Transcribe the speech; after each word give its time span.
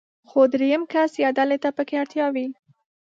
خو 0.29 0.41
درېم 0.53 0.83
کس 0.93 1.11
يا 1.23 1.29
ډلې 1.37 1.57
ته 1.63 1.69
پکې 1.77 1.95
اړتيا 2.01 2.25
وي. 2.35 2.47